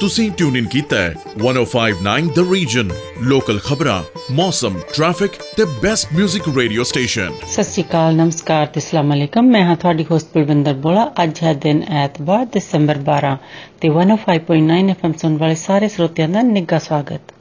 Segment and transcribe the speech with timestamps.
[0.00, 2.90] ਤੁਸੀਂ ਟਿਊਨ ਇਨ ਕੀਤਾ ਹੈ 1059 ਦ ਰੀਜਨ
[3.22, 4.02] ਲੋਕਲ ਖਬਰਾਂ
[4.32, 9.64] ਮੌਸਮ ਟ੍ਰੈਫਿਕ ਤੇ ਬੈਸਟ 뮤직 ਰੇਡੀਓ ਸਟੇਸ਼ਨ ਸਤਿ ਸ਼੍ਰੀ ਅਕਾਲ, ਨਮਸਕਾਰ ਤੇ ਅਸਲਾਮ ਅਲੈਕਮ। ਮੈਂ
[9.64, 13.36] ਹਾਂ ਤੁਹਾਡੀ ਹੋਸਟ ਬਲਵਿੰਦਰ ਬੋਲਾ। ਅੱਜ ਹੈ ਦਿਨ ਐਤਵਾਰ, ਦਸੰਬਰ 12
[13.80, 17.34] ਤੇ 105.9 ਐਫਐਮ ਸੁਣ ਵਾਲੇ ਸਾਰੇ ਸਰੋਤਿਆਂ ਦਾ ਨਿੱਘਾ ਸਵਾਗਤ।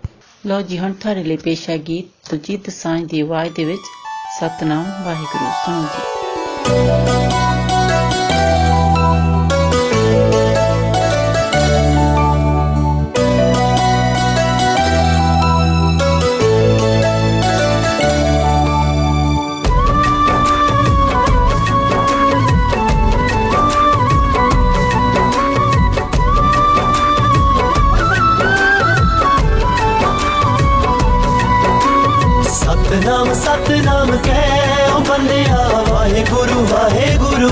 [0.46, 3.82] ਲੋ ਜੀ, ਹੁਣ ਤੁਹਾਡੇ ਲਈ ਪੇਸ਼ ਹੈ ਗੀਤ ਤੁਜੀਤ ਸਾਂਝ ਦੀ ਆਵਾਜ਼ ਦੇ ਵਿੱਚ।
[4.40, 7.11] ਸਤਨਾਮ ਵਾਹਿਗੁਰੂ, ਸੁਣੋ ਜੀ।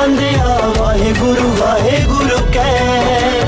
[0.00, 3.39] ਬੰਦਿਆ ਵਾਹਿਗੁਰੂ ਵਾਹਿਗੁਰੂ ਕਹਿ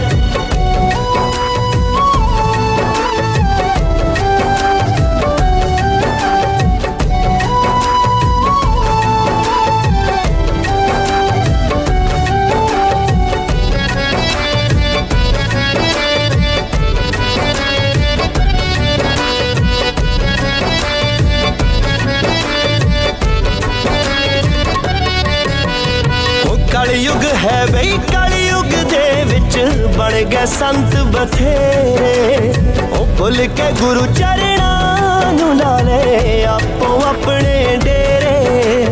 [26.94, 29.58] ਉਹ ਕਲਯੁਗ ਹੈ ਬਈ ਕਲਯੁਗ ਦੇ ਵਿੱਚ
[29.98, 32.54] ਬਣ ਗਏ ਸੰਤ ਬਥੇਰੇ।
[32.90, 38.86] ਉਹ ਭੁੱਲ ਕੇ ਗੁਰੂ ਚਰਣਾ ਨੂੰ ਲਾ ਲੈ ਆਪੋ ਆਪਣੇ ਡੇਰੇ।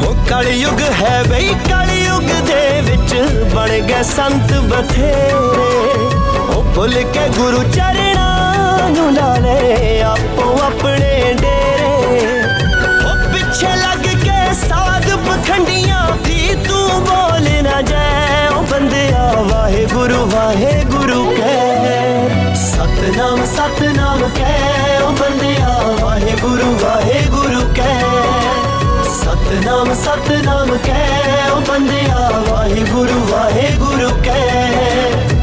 [0.00, 3.14] ਉਹ ਕਲਯੁਗ ਹੈ ਬਈ ਕਲਯੁਗ ਦੇ ਵਿੱਚ
[3.54, 5.72] ਬਣ ਗਏ ਸੰਤ ਬਥੇਰੇ।
[6.48, 8.23] ਉਹ ਭੁੱਲ ਕੇ ਗੁਰੂ ਚਰਣਾ
[8.94, 12.42] ਨੂੰ ਲਾ ਲੈ ਆਪੋ ਆਪਣੇ ਡੇਰੇ।
[13.04, 21.30] ਉਹ ਪਿੱਛੇ ਲੱਗ ਕੇ ਸਾਧ ਪਖੰਡੀਆਂ ਵੀ ਤੂੰ ਬੋਲ ਨਾ ਜਾਏ। ਉਹ ਬੰਦਿਆ, ਵਾਹਿਗੁਰੂ ਵਾਹਿਗੁਰੂ
[21.30, 28.04] ਕਹਿ। ਸਤਨਾਮ ਸਤਨਾਮ ਕਹਿ। ਉਹ ਬੰਦਿਆ, ਵਾਹਿਗੁਰੂ ਵਾਹਿਗੁਰੂ ਕਹਿ।
[29.14, 35.33] ਸਤਨਾਮ ਸਤਨਾਮ ਕਹਿ। ਓ ਬੰਦਿਆ, ਵਾਹਿਗੁਰੂ ਵਾਹਿਗੁਰੂ ਕਹਿ।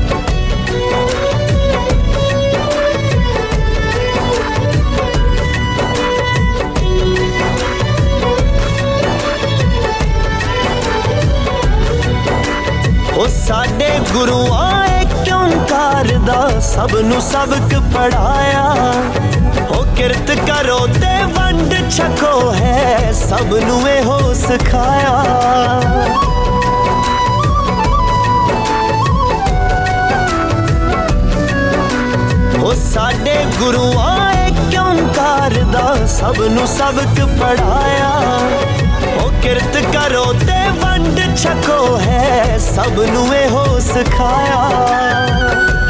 [13.22, 18.64] ਉਹ ਸਾਡੇ ਗੁਰੂਆਂ ਏ ਓੰਕਾਰ ਦਾ ਸਭ ਨੂੰ ਸਬਕ ਪੜਾਇਆ
[19.70, 25.14] ਉਹ ਕਿਰਤ ਕਰੋ ਤੇ ਵੰਡ ਛਕੋ ਹੈ ਸਭ ਨੂੰ ਇਹੋ ਸਿਖਾਇਆ।
[32.64, 38.81] ਉਹ ਸਾਡੇ ਗੁਰੂਆਂ ਏ ਓੰਕਾਰ ਦਾ ਸਭ ਨੂੰ ਸਬਕ ਪੜਾਇਆ ਉਹ
[39.42, 44.70] ਕਿਰਤ ਕਰੋ ਤੇ ਵੰਡ ਛਕੋ ਹੈ ਸਭ ਨੂੰ ਇਹੋ ਸਿਖਾਇਆ।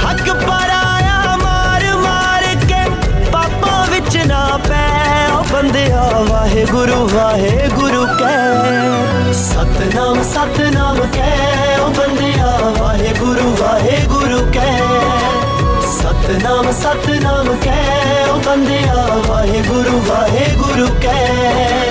[0.05, 2.89] ਹੱਕ ਪਰਾਇਆ ਮਾਰ ਮਾਰ ਕੇ
[3.31, 4.87] ਪਾਪਾਂ ਵਿੱਚ ਨਾ ਪੈ।
[5.33, 14.79] ਉਹ ਬੰਦਿਆ ਵਾਹਿਗੁਰੂ ਵਾਹਿਗੁਰੂ ਕਹਿ। ਸਤਨਾਮ ਸਤਨਾਮ ਕਹਿ। ਉਹ ਬੰਦਿਆ ਵਾਹਿਗੁਰੂ ਵਾਹਿਗੁਰੂ ਕਹਿ।
[15.99, 21.90] ਸਤਨਾਮ ਸਤਨਾਮ ਕਹਿ। ਉਹ ਬੰਦਿਆ ਵਾਹਿਗੁਰੂ ਵਾਹਿਗੁਰੂ ਕਹਿ।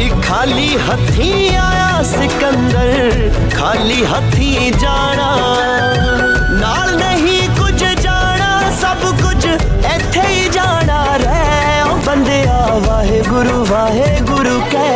[0.00, 5.28] ही खाली हथी आया सिकंदर, खाली हथी जाना।
[6.60, 8.50] नाल नहीं कुछ जाना,
[8.80, 11.96] सब कुछ इथे ही जाना। रे ओ
[12.86, 14.88] वाहे गुरु वाहे गुरु कै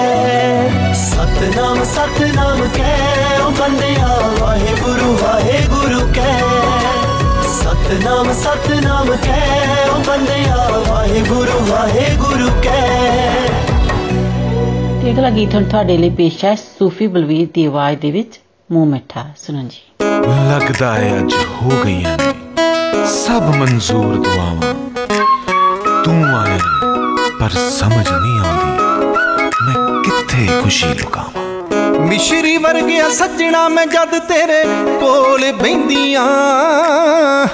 [1.02, 2.94] सतनाम सतनाम कै
[3.60, 3.84] बंद
[4.40, 6.32] वाहे गुरु वाहे गुरु कै
[7.58, 9.44] सतनाम सतनाम कै
[10.08, 10.34] बंद
[10.88, 13.73] वाहे गुरु वाहे गुरु कै
[15.04, 18.38] ਤੇ ਅਗਲਾ ਗੀਤ ਹੁਣ ਤੁਹਾਡੇ ਲਈ ਪੇਸ਼ ਹੈ ਸੂਫੀ ਬਲਵੀਰ ਦੀ ਆਵਾਜ਼ ਦੇ ਵਿੱਚ
[18.72, 20.06] ਮੂੰਹ ਮਿੱਠਾ ਸੁਣੋ ਜੀ।
[20.50, 24.72] ਲੱਗਦਾ ਹੈ ਅੱਜ ਹੋ ਗਈਆਂ ਨੇ ਸਭ ਮਨਜ਼ੂਰ ਦੁਆਵਾਂ।
[26.04, 26.58] ਤੂੰ ਆਇਆ
[27.40, 28.70] ਪਰ ਸਮਝ ਨਹੀਂ ਆਉਂਦੀ
[29.66, 34.62] ਮੈਂ ਕਿੱਥੇ ਖੁਸ਼ੀ ਲੁਕਾਵਾਂ। ਮਿਸ਼ਰੀ ਵਰਗਿਆ ਸੱਜਣਾ ਮੈਂ ਜਦ ਤੇਰੇ
[35.00, 36.26] ਕੋਲ ਬੈੰਦੀਆਂ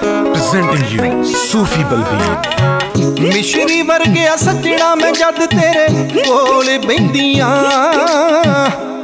[0.02, 2.89] ਪ੍ਰੈਜ਼ੈਂਟਿੰਗ ਯੂ ਸੂਫੀ ਬਲਬੀਰ
[3.20, 5.86] ਮਿਸ਼ਰੀ ਵਰਗਿਆ ਸੱਜਣਾ ਮੈਂ ਜਦ ਤੇਰੇ
[6.24, 7.48] ਕੋਲ ਬੈੰਦੀਆਂ।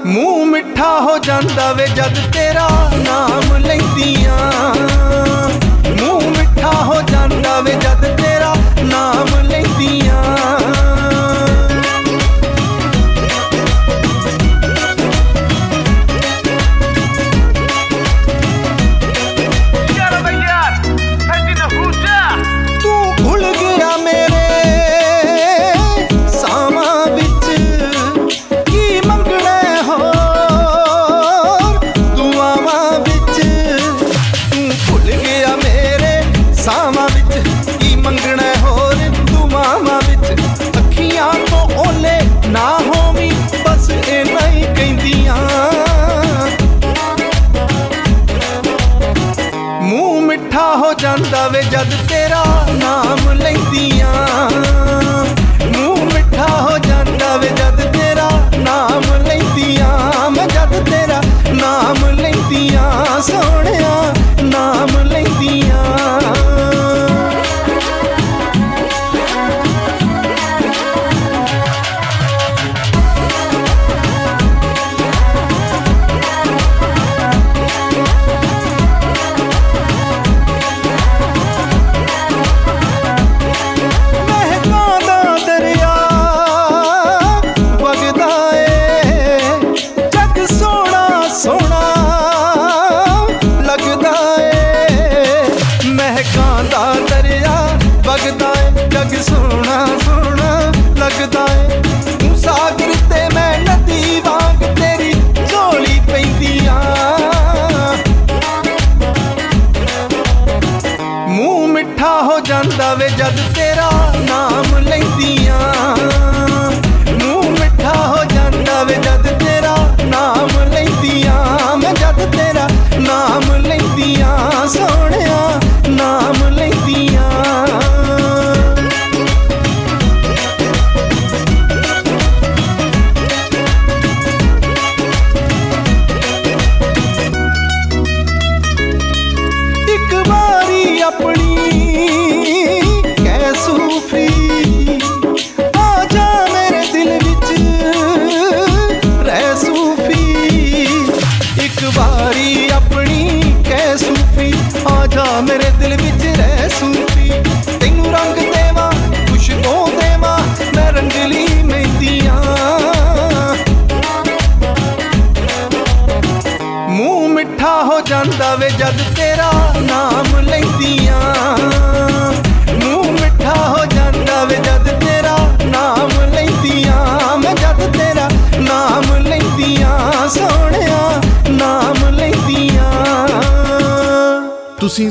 [0.07, 4.75] ਮੂੰਹ ਮਿੱਠਾ ਹੋ ਜਾਂਦਾ ਵੇ ਜਦ ਤੇਰਾ ਨਾਮ ਲੈਂਦੀਆਂ।
[6.01, 8.05] ਮੂੰਹ ਮਿੱਠਾ ਹੋ ਜਾਂਦਾ ਵੇ ਜਦ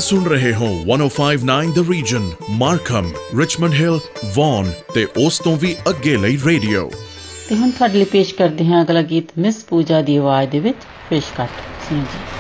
[0.06, 3.10] ਸੁਣ ਰਹੇ ਹੋ 1059 the region Markham
[3.40, 4.00] Richmond Hill
[4.36, 6.90] Vaughan ਤੇ ਉਸ ਤੋਂ ਵੀ ਅੱਗੇ ਲਈ ਰੇਡੀਓ
[7.50, 10.86] ਤੇ ਹੁਣ ਤੁਹਾਡੇ ਲਈ ਪੇਸ਼ ਕਰਦੇ ਹਾਂ ਅਗਲਾ ਗੀਤ ਮਿਸ ਪੂਜਾ ਦੀ ਆਵਾਜ਼ ਦੇ ਵਿੱਚ
[11.10, 12.35] ਪੇਸ਼ਕਸ਼ ਸੁਣੋ ਜੀ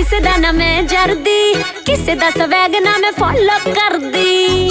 [0.00, 1.54] ਕਿਸੇ ਦਾ ਨਾ ਮੈਂ ਜਰਦੀ
[1.86, 4.68] ਕਿਸੇ ਦਾ ਸਵੈਗ ਨਾ ਮੈਂ ਫੋਲੋ ਕਰਦੀ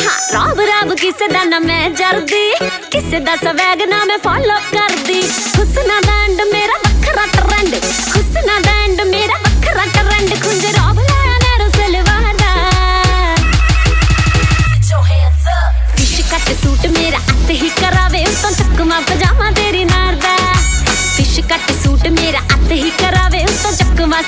[0.00, 2.50] ਹਾਂ ਰੱਬ ਰੱਬ ਕਿਸੇ ਦਾ ਨਾ ਮੈਂ ਜਰਦੀ
[2.90, 5.20] ਕਿਸੇ ਦਾ ਸਵੈਗ ਨਾ ਮੈਂ ਫੋਲੋ ਕਰਦੀ
[5.58, 7.74] ਹੁਸਨਾ ਦਾ ਐਂਡ ਮੇਰਾ ਵੱਖਰਾ ਟਰੈਂਡ
[8.16, 10.64] ਹੁਸਨਾ ਦਾ ਐਂਡ ਮੇਰਾ ਵੱਖਰਾ ਟਰੈਂਡ ਖੁੰਝ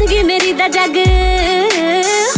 [0.00, 0.96] ਜ਼ਿੰਦਗੀ ਮੇਰੀ ਦਾ ਜੱਗ।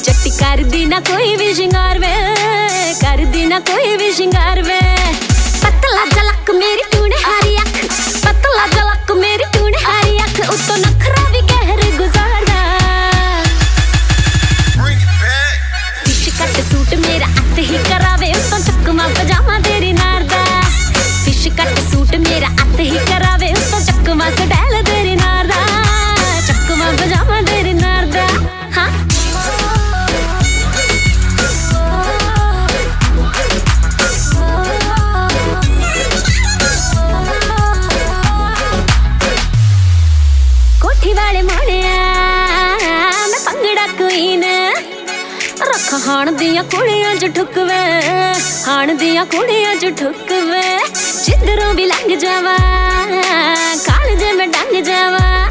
[0.00, 2.12] ਜੱਟੀ ਕਰਦੀ ਨਾ ਕੋਈ ਵੀ ਸ਼ਿੰਗਾਰ ਵੇ।
[2.94, 4.80] ਕਰਦੀ ਨਾ ਕੋਈ ਵੀ ਸ਼ਿੰਗਾਰ ਵੇ।
[5.62, 7.84] ਪਤਲਾ ਜਲਕ ਮੇਰੀ ਤੂੰ ਨੇ ਹਾਰੀ ਅੱਖ।
[8.24, 10.76] ਪਤਲਾ ਜਲਕ ਮੇਰੀ ਤੂੰ ਨੇ ਹਾਰੀ ਅੱਖ। ਉਤੋਂ
[46.54, 47.76] ਦੀਆਂ ਕੁੜੀਆਂ ਚ ਠੁੱਕਵੇ
[48.66, 50.60] ਹਾਣ ਦੀਆਂ ਕੁੜੀਆਂ ਚ ਠੁੱਕਵੇ,
[51.24, 52.56] ਜਿੱਧਰੋਂ ਵੀ ਲੰਘ ਜਾਵਾ
[53.86, 55.48] ਕਾਲਜੇ ਮੈਂ ਡੰਗ ਜਾਵਾ।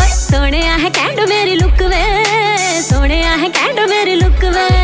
[0.00, 2.02] ਓਏ, ਸੋਹਣਿਆ ਹੈ ਕੈਂਡੋ ਮੇਰੀ ਲੁੱਕ ਵੇ,
[2.82, 4.83] ਸੋਹਣਿਆ ਹੈ ਕੈਂਡੋ ਮੇਰੀ ਲੁੱਕ ਵੇ।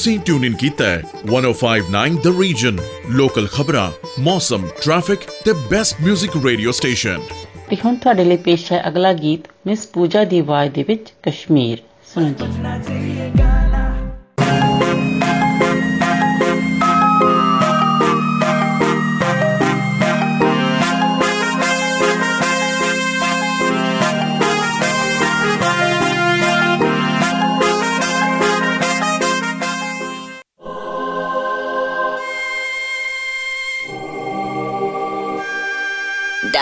[0.00, 2.78] ਤੁਸੀਂ ਟਿਊਨ ਇਨ ਕੀਤਾ ਹੈ। 1059 ਦ ਰੀਜਨ
[3.10, 3.90] ਲੋਕਲ ਖਬਰਾਂ
[4.20, 7.20] ਮੌਸਮ ਟ੍ਰੈਫਿਕ ਤੇ ਬੈਸਟ 뮤직 ਰੇਡੀਓ ਸਟੇਸ਼ਨ
[7.70, 11.78] ਤੇ ਹੁਣ ਤੁਹਾਡੇ ਲਈ ਪੇਸ਼ ਹੈ ਅਗਲਾ ਗੀਤ ਮਿਸ ਪੂਜਾ ਦੀ ਆਵਾਜ਼ ਦੇ ਵਿੱਚ ਕਸ਼ਮੀਰ।
[12.14, 13.49] ਸੁਣੋ ਜੀ।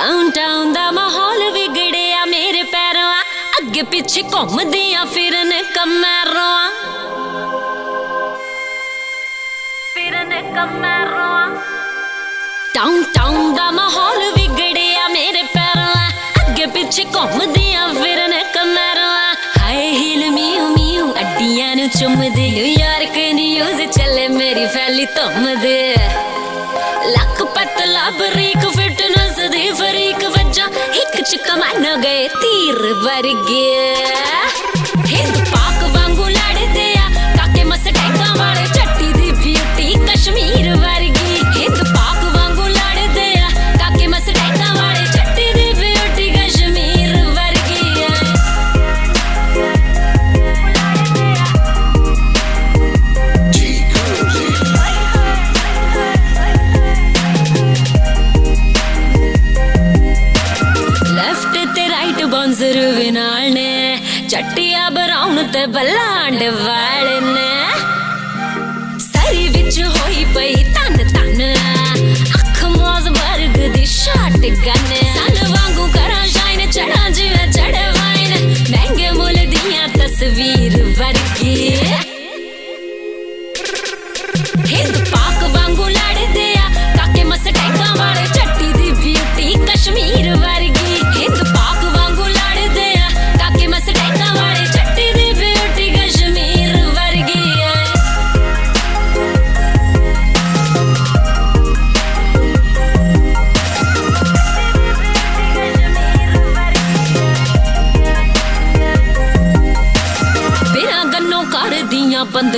[0.09, 3.23] ਡਾਊਨਟਾਊਨ ਦਾ ਮਾਹੌਲ ਵਿਗੜਿਆ ਮੇਰੇ ਪੈਰੋਂ ਆ।
[3.59, 6.71] ਅੱਗੇ ਪਿੱਛੇ ਘੁੰਮਦੀਆਂ ਫਿਰਨ ਕਮਰੋਂ
[9.95, 11.57] ਫਿਰਨ ਕਮਰੋਂ
[12.75, 16.09] ਡਾਊਨਟਾਊਨ ਦਾ ਮਾਹੌਲ ਵਿਗੜਿਆ ਮੇਰੇ ਪੈਰੋਂ ਆ।
[16.47, 24.29] ਅੱਗੇ ਪਿੱਛੇ ਘੁੰਮਦੀਆਂ ਫਿਰਨ ਕਮਰੋਂ ਹਾਏ ਹੀਲ ਮੀਉ ਮੀਉ ਅੱਡੀਆਂ ਨੂੰ ਚੁੰਮਦੇ। ਨਿਊਯਾਰਕ ਨਿਊਜ਼ ਚੱਲੇ
[24.29, 25.95] ਮੇਰੀ ਫੈਲੀ ਧੁੰਮਦੇ।
[27.09, 29.08] ਲੱਕ ਪਤਲਾ ਬਰੀਕ ਫਿਟਨੈਸ ਦੀ ਫਰੀਕ ਵਜਾ
[31.47, 33.95] कमान गए तीर वर्गीय
[64.29, 71.55] ਨੇ ਚੱਟੀਆ ਬਰਾਉਨ ਤੇ ਬਲਾਂਡ ਵਾਲੇ ਨੇ। ਸਰੀ ਵਿੱਚ ਹੋਈ ਪਈ ਤਨ ਤਨ
[72.35, 75.08] ਅੱਖ ਮੋਜ਼ ਵਰਗ ਦੀ ਸ਼ਾਟ ਗਨ।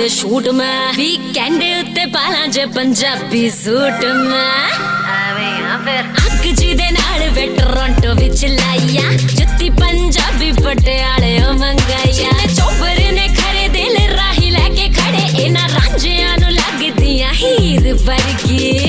[0.00, 4.70] ਬੰਦੇ ਸ਼ੂਟ ਮੈਂ ਵੀਕਐਂਡ ਉੱਤੇ ਪਾਲਾਂ ਜੇ ਪੰਜਾਬੀ ਸੂਟ ਮੈਂ
[5.10, 11.52] ਆਵੇਂ ਆ ਫਿਰ ਅੱਗ ਜੀ ਦੇ ਨਾਲ ਵੇ ਟੋਰਾਂਟੋ ਵਿੱਚ ਲਾਈਆ ਜੁੱਤੀ ਪੰਜਾਬੀ ਪਟਿਆਲੇ ਉਹ
[11.54, 18.88] ਮੰਗਾਈਆ ਚੋਬਰ ਨੇ ਖੜੇ ਦਿਲ ਰਾਹੀ ਲੈ ਕੇ ਖੜੇ ਇਹਨਾਂ ਰਾਂਝਿਆਂ ਨੂੰ ਲੱਗਦੀਆਂ ਹੀਰ ਵਰਗੀ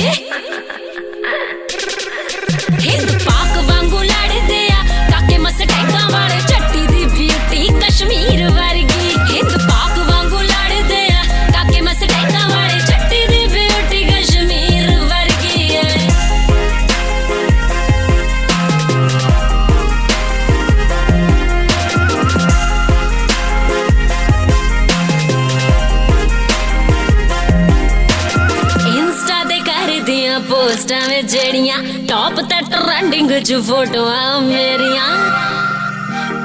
[31.31, 31.77] ਜਿਹੜੀਆਂ
[32.09, 35.07] ਟੌਪ ਤੇ ਟ੍ਰੈਂਡਿੰਗ 'ਚ ਫੋਟੋਆਂ ਮੇਰੀਆਂ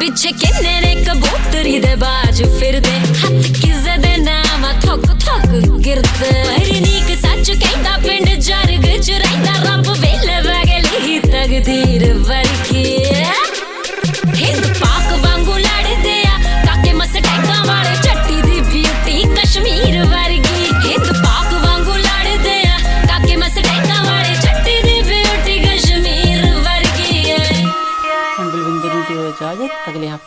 [0.01, 5.47] ਪਿੱਛੇ ਕਿੰਨੇ ਨੇ ਕਬੂਤਰੀ ਦੇ ਬਾਜ ਫਿਰਦੇ ਹੱਥ ਕਿਸੇ ਦੇ ਨਾਮ ਥੱਕ ਥੱਕ
[5.79, 6.66] ਗਿਰਦੇ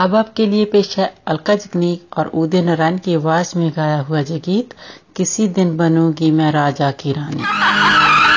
[0.00, 4.20] अब आपके लिए पेश है अलका जगनीक और उदय नारायण की आवाज़ में गाया हुआ
[4.20, 4.74] ये गीत
[5.16, 8.27] किसी दिन बनूँगी मैं राजा की रानी।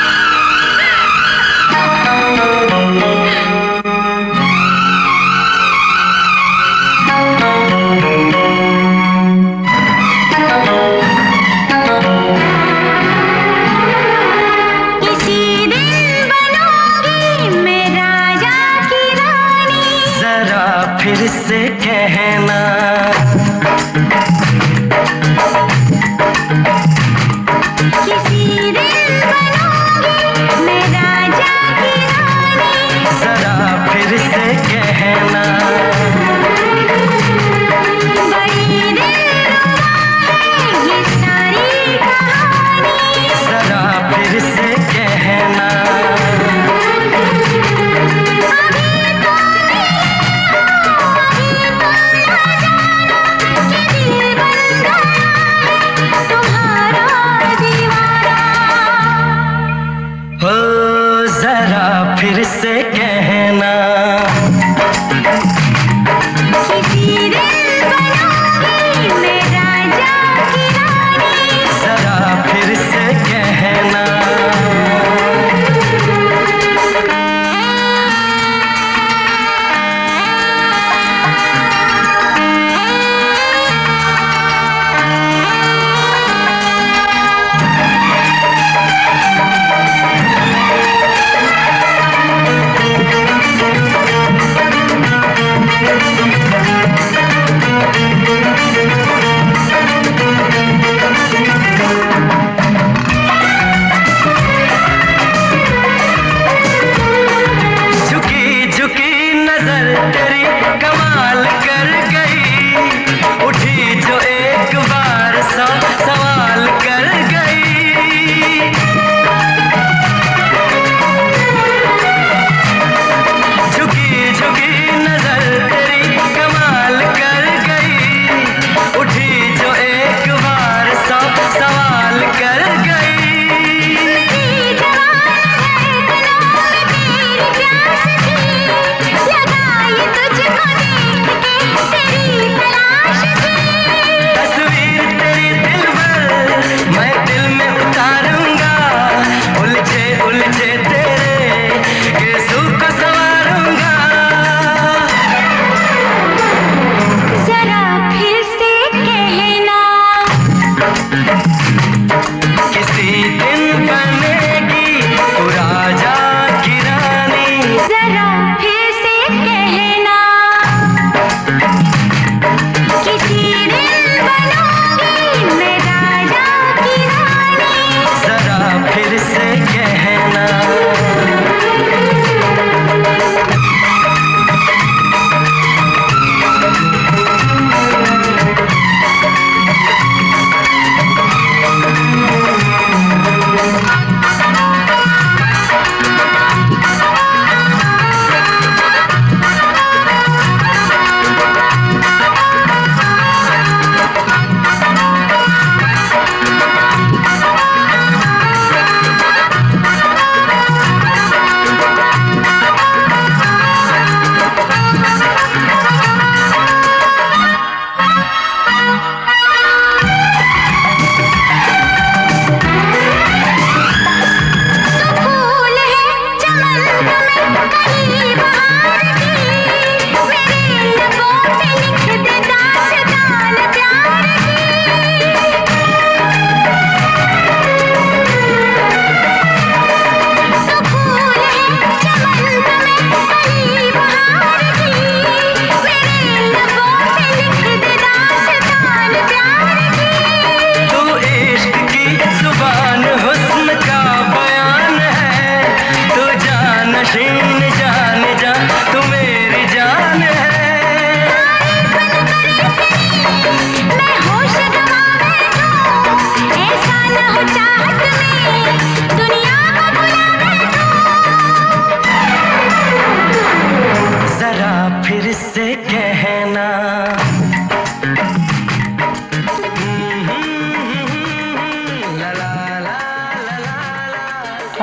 [21.32, 21.71] से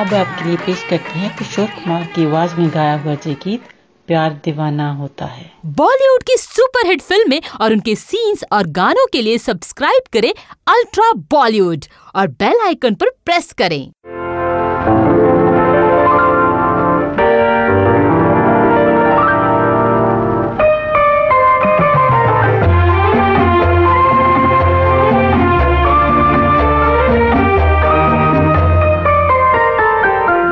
[0.09, 3.61] अब आपके लिए पेश करते हैं किशोर कुमार की आवाज़ में गाया हुआ जय गीत,
[4.07, 9.37] प्यार दीवाना होता है। बॉलीवुड की सुपरहिट फ़िल्में और उनके सीन्स और गानों के लिए
[9.37, 10.31] सब्सक्राइब करें
[10.67, 13.91] अल्ट्रा बॉलीवुड और बेल आइकन पर प्रेस करें।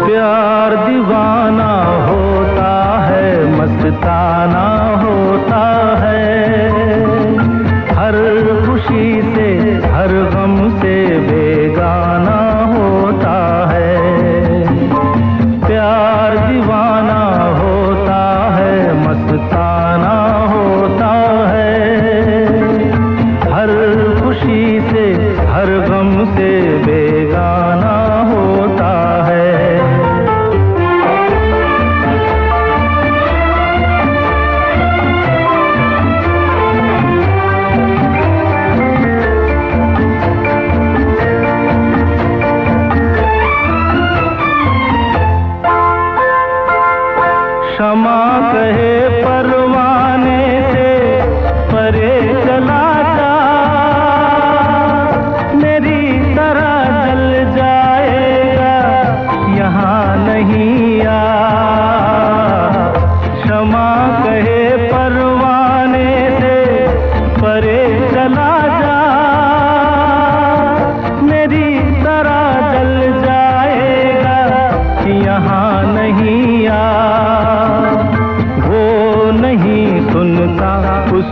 [0.08, 0.46] yeah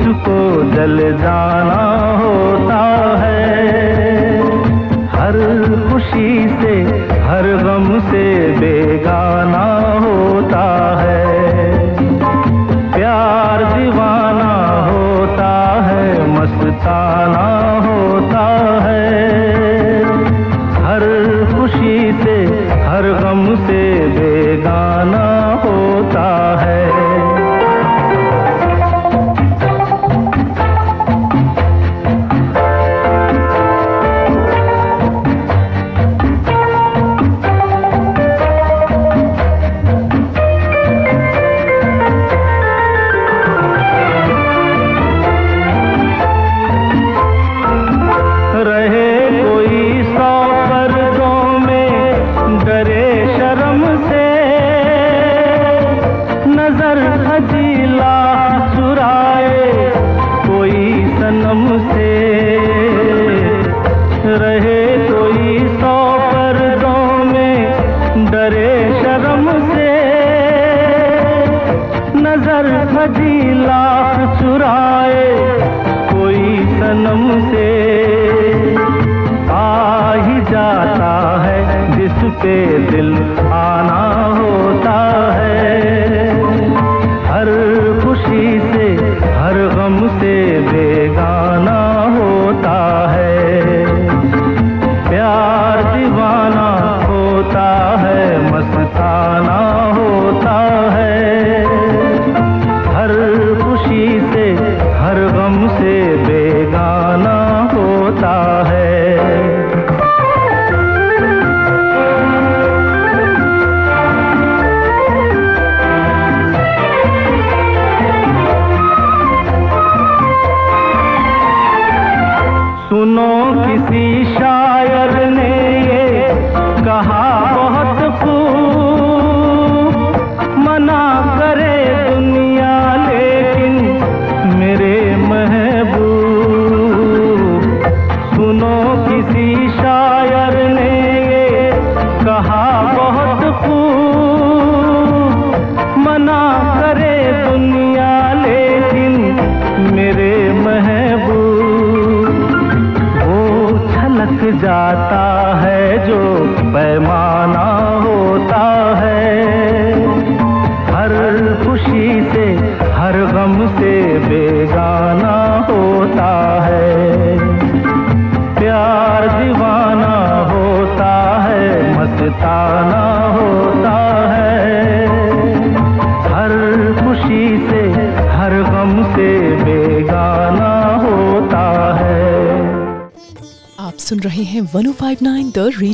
[0.06, 0.40] तुझको
[0.72, 1.78] जल जाना
[2.18, 2.82] होता
[3.22, 3.46] है।
[5.14, 5.38] हर
[5.86, 6.74] खुशी से
[7.22, 8.26] हर गम से
[8.60, 8.75] बे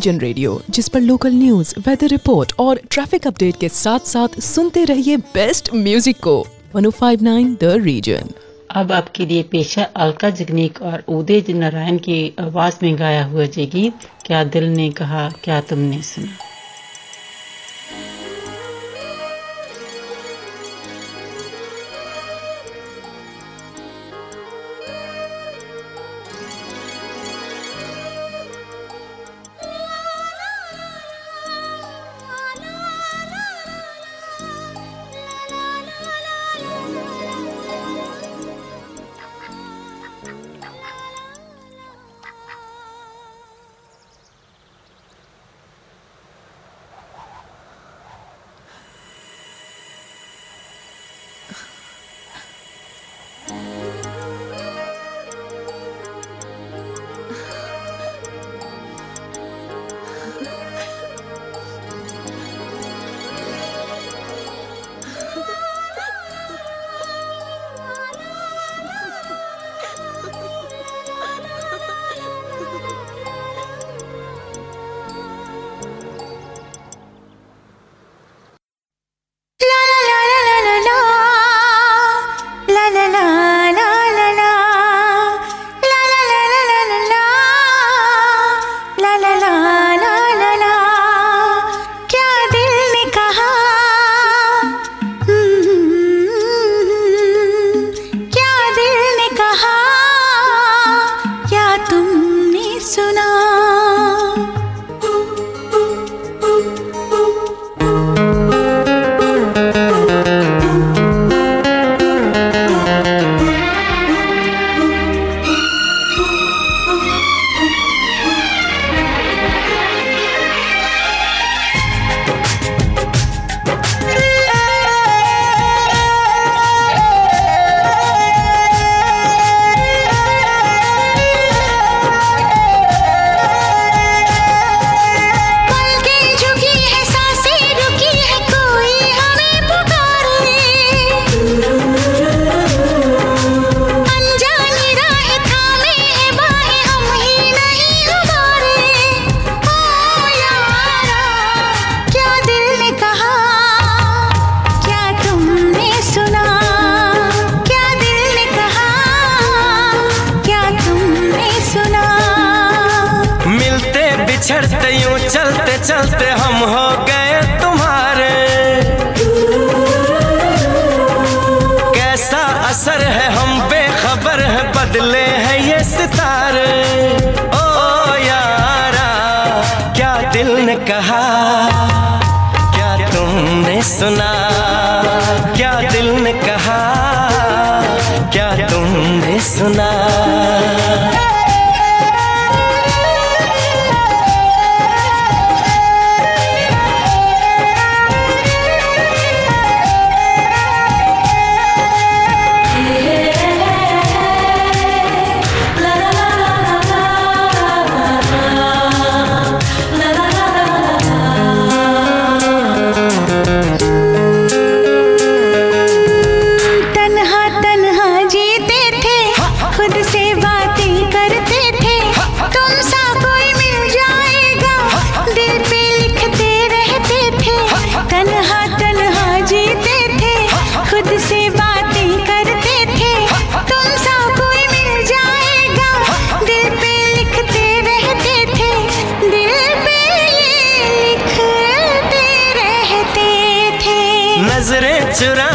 [0.02, 4.84] रीजन रेडियो जिस पर लोकल न्यूज़ वेदर रिपोर्ट और ट्रैफ़िक अपडेट के साथ साथ सुनते
[4.86, 6.34] रहिए बेस्ट म्यूज़िक को।
[6.76, 8.30] 1059 द रीजन
[8.72, 13.66] अब आपके लिए पेशा अलका जगनीक और उदय नारायण की आवाज़ में गाया हुआ जय
[13.66, 16.51] गीत, क्या दिल ने कहा, क्या तुमने सुना?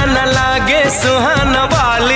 [0.07, 2.15] न लागे सुहाना वाली।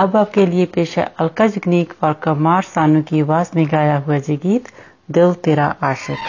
[0.00, 4.18] अब आपके लिए पेश है अलका जगनीक और कमार सानू की आवाज़ में गाया हुआ
[4.28, 4.68] जी गीत
[5.10, 6.28] दिल तेरा आशिक।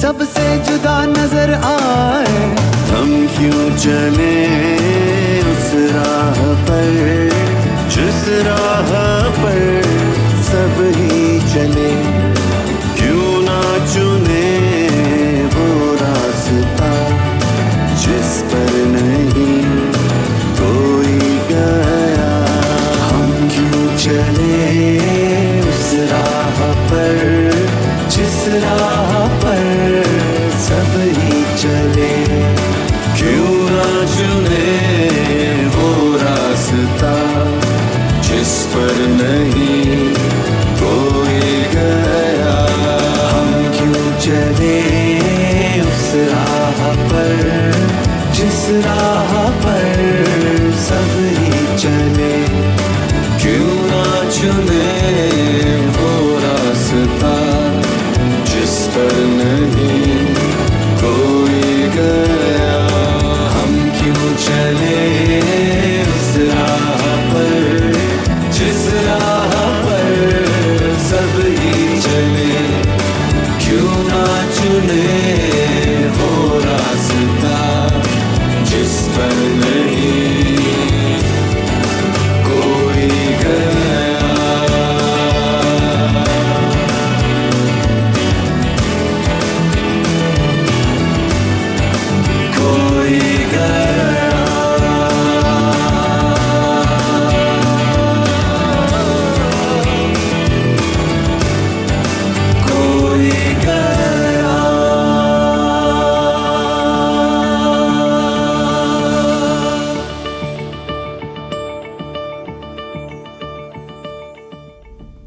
[0.00, 2.56] सबसे जुदा नज़र आए।
[2.90, 4.36] हम क्यों चले
[5.40, 7.30] उस राह पर?
[7.88, 8.90] जिस राह
[9.28, 9.82] पर
[10.42, 12.29] सब ही चले।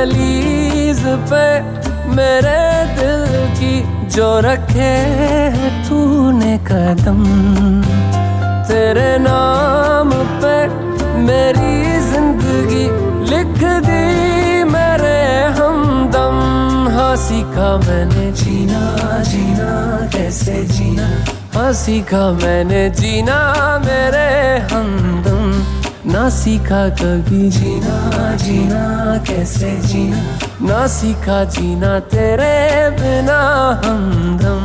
[0.00, 1.46] दहलीज पे
[2.16, 2.60] मेरे
[2.96, 3.24] दिल
[3.56, 3.72] की
[4.08, 4.92] जो रखे
[5.88, 7.20] तूने कदम।
[8.68, 10.56] तेरे नाम पे
[11.26, 11.74] मेरी
[12.08, 12.86] ज़िंदगी
[13.32, 15.20] लिख दी मेरे
[15.60, 16.38] हमदम।
[16.96, 18.82] हाँ सीखा मैंने जीना
[19.28, 19.70] जीना,
[20.16, 21.10] कैसे जीना?
[21.54, 23.38] हाँ सीखा मैंने जीना
[23.84, 24.28] मेरे
[24.72, 25.79] हमदम।
[26.12, 28.84] ना सीखा कभी जीना जीना
[29.28, 30.22] कैसे जीना?
[30.68, 32.54] ना सीखा जीना तेरे
[33.00, 33.40] बिना
[33.84, 34.64] हमदम